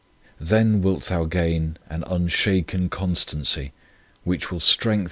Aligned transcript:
Then 0.39 0.81
wilt 0.81 1.03
thou 1.03 1.25
gain 1.25 1.77
an 1.87 2.03
unshaken 2.07 2.89
constancy, 2.89 3.71
which 4.23 4.51
will 4.51 4.59
strengthen 4.59 4.89
i 4.89 4.93
Luke 4.95 4.99
x. 4.99 4.99